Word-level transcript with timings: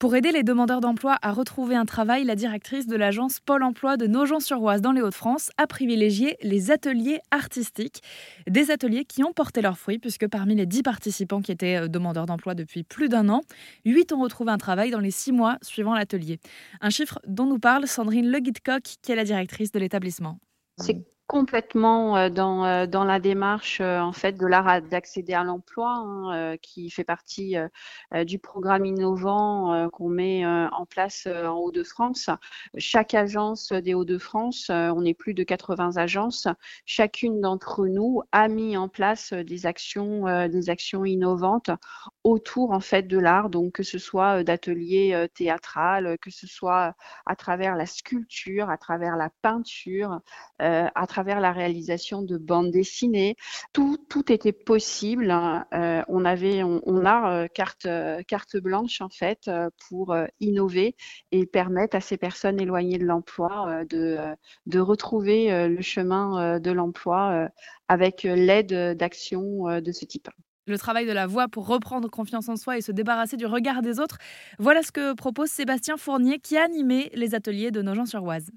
Pour 0.00 0.16
aider 0.16 0.32
les 0.32 0.44
demandeurs 0.44 0.80
d'emploi 0.80 1.18
à 1.20 1.30
retrouver 1.30 1.74
un 1.74 1.84
travail, 1.84 2.24
la 2.24 2.34
directrice 2.34 2.86
de 2.86 2.96
l'agence 2.96 3.38
Pôle 3.38 3.62
emploi 3.62 3.98
de 3.98 4.06
Nogent-sur-Oise 4.06 4.80
dans 4.80 4.92
les 4.92 5.02
Hauts-de-France 5.02 5.50
a 5.58 5.66
privilégié 5.66 6.38
les 6.40 6.70
ateliers 6.70 7.20
artistiques. 7.30 8.02
Des 8.46 8.70
ateliers 8.70 9.04
qui 9.04 9.22
ont 9.24 9.34
porté 9.34 9.60
leurs 9.60 9.76
fruits 9.76 9.98
puisque 9.98 10.26
parmi 10.26 10.54
les 10.54 10.64
10 10.64 10.84
participants 10.84 11.42
qui 11.42 11.52
étaient 11.52 11.76
euh, 11.76 11.86
demandeurs 11.86 12.24
d'emploi 12.24 12.54
depuis 12.54 12.82
plus 12.82 13.10
d'un 13.10 13.28
an, 13.28 13.42
8 13.84 14.14
ont 14.14 14.22
retrouvé 14.22 14.50
un 14.50 14.56
travail 14.56 14.90
dans 14.90 15.00
les 15.00 15.10
6 15.10 15.32
mois 15.32 15.58
suivant 15.60 15.94
l'atelier. 15.94 16.40
Un 16.80 16.88
chiffre 16.88 17.18
dont 17.26 17.44
nous 17.44 17.58
parle 17.58 17.86
Sandrine 17.86 18.30
Le 18.30 18.38
Guitcock 18.38 18.82
qui 19.02 19.12
est 19.12 19.16
la 19.16 19.24
directrice 19.24 19.70
de 19.70 19.80
l'établissement. 19.80 20.38
Complètement 21.30 22.16
euh, 22.16 22.28
dans, 22.28 22.64
euh, 22.64 22.86
dans 22.86 23.04
la 23.04 23.20
démarche 23.20 23.80
euh, 23.80 24.00
en 24.00 24.10
fait 24.10 24.32
de 24.32 24.46
l'art 24.46 24.82
d'accéder 24.82 25.32
à 25.32 25.44
l'emploi 25.44 25.88
hein, 25.88 26.56
qui 26.60 26.90
fait 26.90 27.04
partie 27.04 27.54
du 28.24 28.38
programme 28.38 28.84
innovant 28.84 29.88
qu'on 29.90 30.08
met 30.08 30.44
en 30.44 30.86
place 30.86 31.26
en 31.26 31.56
Hauts-de-France. 31.58 32.30
Chaque 32.76 33.14
agence 33.14 33.72
des 33.72 33.94
Hauts-de-France, 33.94 34.70
on 34.70 35.04
est 35.04 35.14
plus 35.14 35.34
de 35.34 35.42
80 35.42 35.96
agences, 35.96 36.48
chacune 36.84 37.40
d'entre 37.40 37.86
nous 37.86 38.22
a 38.32 38.48
mis 38.48 38.76
en 38.76 38.88
place 38.88 39.32
des 39.32 39.66
actions 39.66 40.24
des 40.48 40.70
actions 40.70 41.04
innovantes 41.04 41.70
autour 42.24 42.72
en 42.72 42.80
fait 42.80 43.02
de 43.02 43.18
l'art 43.18 43.50
donc 43.50 43.72
que 43.72 43.82
ce 43.82 43.98
soit 43.98 44.42
d'ateliers 44.44 45.26
théâtrales, 45.34 46.16
que 46.20 46.30
ce 46.30 46.46
soit 46.46 46.94
à 47.26 47.36
travers 47.36 47.76
la 47.76 47.86
sculpture, 47.86 48.70
à 48.70 48.78
travers 48.78 49.16
la 49.16 49.30
peinture, 49.42 50.20
à 50.58 51.06
travers 51.06 51.19
travers 51.20 51.40
la 51.40 51.52
réalisation 51.52 52.22
de 52.22 52.38
bandes 52.38 52.70
dessinées. 52.70 53.36
Tout, 53.74 53.98
tout 54.08 54.32
était 54.32 54.52
possible. 54.52 55.30
Euh, 55.74 56.02
on 56.08 56.24
avait, 56.24 56.62
on, 56.62 57.04
a 57.04 57.32
euh, 57.32 57.46
carte, 57.46 57.84
euh, 57.84 58.22
carte 58.22 58.56
blanche 58.56 59.02
en 59.02 59.10
fait 59.10 59.50
pour 59.88 60.16
innover 60.40 60.96
et 61.30 61.44
permettre 61.44 61.94
à 61.94 62.00
ces 62.00 62.16
personnes 62.16 62.58
éloignées 62.58 62.96
de 62.96 63.04
l'emploi 63.04 63.84
de, 63.90 64.16
de 64.64 64.78
retrouver 64.78 65.68
le 65.68 65.82
chemin 65.82 66.58
de 66.58 66.70
l'emploi 66.70 67.50
avec 67.88 68.22
l'aide 68.22 68.96
d'actions 68.96 69.80
de 69.80 69.92
ce 69.92 70.06
type 70.06 70.28
le 70.66 70.78
travail 70.78 71.04
de 71.04 71.12
la 71.12 71.26
voix 71.26 71.48
pour 71.48 71.66
reprendre 71.66 72.08
confiance 72.08 72.48
en 72.48 72.56
soi 72.56 72.78
et 72.78 72.80
se 72.80 72.92
débarrasser 72.92 73.36
du 73.36 73.44
regard 73.44 73.82
des 73.82 73.98
autres. 73.98 74.18
Voilà 74.58 74.82
ce 74.82 74.92
que 74.92 75.14
propose 75.14 75.50
Sébastien 75.50 75.96
Fournier 75.96 76.38
qui 76.38 76.56
a 76.56 76.62
animé 76.62 77.10
les 77.14 77.34
ateliers 77.34 77.72
de 77.72 77.82
Nogent-sur-Oise 77.82 78.50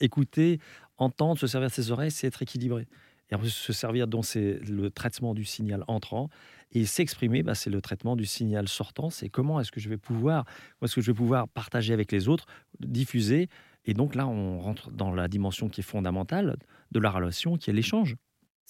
écouter, 0.00 0.58
entendre, 0.96 1.38
se 1.38 1.46
servir 1.46 1.68
de 1.68 1.74
ses 1.74 1.90
oreilles, 1.90 2.10
c'est 2.10 2.26
être 2.26 2.42
équilibré. 2.42 2.86
Et 3.30 3.34
en 3.34 3.38
plus, 3.38 3.50
se 3.50 3.72
servir, 3.72 4.08
donc, 4.08 4.24
c'est 4.24 4.58
le 4.68 4.90
traitement 4.90 5.34
du 5.34 5.44
signal 5.44 5.84
entrant. 5.86 6.28
Et 6.72 6.84
s'exprimer, 6.84 7.42
bah, 7.42 7.54
c'est 7.54 7.70
le 7.70 7.80
traitement 7.80 8.16
du 8.16 8.26
signal 8.26 8.68
sortant. 8.68 9.10
C'est 9.10 9.28
comment 9.28 9.60
est-ce 9.60 9.70
que 9.70 9.80
je 9.80 9.88
vais 9.88 9.96
pouvoir, 9.96 10.44
est-ce 10.82 10.94
que 10.94 11.00
je 11.00 11.10
vais 11.10 11.16
pouvoir 11.16 11.48
partager 11.48 11.92
avec 11.92 12.12
les 12.12 12.28
autres, 12.28 12.46
diffuser. 12.80 13.48
Et 13.84 13.94
donc 13.94 14.14
là, 14.14 14.26
on 14.26 14.58
rentre 14.58 14.90
dans 14.90 15.12
la 15.12 15.28
dimension 15.28 15.68
qui 15.68 15.80
est 15.80 15.84
fondamentale 15.84 16.56
de 16.90 17.00
la 17.00 17.10
relation, 17.10 17.56
qui 17.56 17.70
est 17.70 17.72
l'échange. 17.72 18.16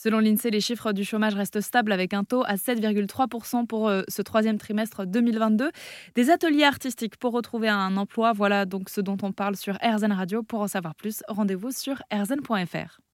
Selon 0.03 0.19
l'INSEE, 0.19 0.49
les 0.49 0.63
chiffres 0.63 0.93
du 0.93 1.05
chômage 1.05 1.35
restent 1.35 1.61
stables 1.61 1.93
avec 1.93 2.15
un 2.15 2.25
taux 2.25 2.43
à 2.47 2.55
7,3% 2.55 3.67
pour 3.67 3.87
euh, 3.87 4.01
ce 4.09 4.23
troisième 4.23 4.57
trimestre 4.57 5.05
2022. 5.05 5.71
Des 6.15 6.31
ateliers 6.31 6.65
artistiques 6.65 7.19
pour 7.19 7.33
retrouver 7.33 7.69
un 7.69 7.99
emploi, 7.99 8.33
voilà 8.33 8.65
donc 8.65 8.89
ce 8.89 9.03
dont 9.03 9.19
on 9.21 9.33
parle 9.33 9.57
sur 9.57 9.75
RZN 9.75 10.13
Radio. 10.13 10.43
Pour 10.43 10.63
en 10.63 10.69
savoir 10.69 10.95
plus, 10.95 11.23
rendez-vous 11.29 11.71
sur 11.71 12.03
rzn.fr. 12.11 13.10